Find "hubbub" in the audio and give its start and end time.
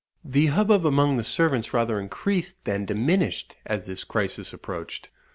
0.47-0.83